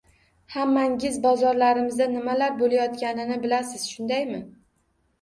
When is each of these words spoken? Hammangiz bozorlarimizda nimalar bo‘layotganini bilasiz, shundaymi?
Hammangiz 0.53 1.19
bozorlarimizda 1.25 2.09
nimalar 2.15 2.59
bo‘layotganini 2.65 3.41
bilasiz, 3.47 3.89
shundaymi? 3.95 4.45